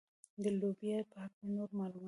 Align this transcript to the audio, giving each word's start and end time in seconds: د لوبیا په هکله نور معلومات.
د 0.41 0.43
لوبیا 0.59 0.97
په 1.11 1.15
هکله 1.23 1.47
نور 1.55 1.69
معلومات. 1.77 1.99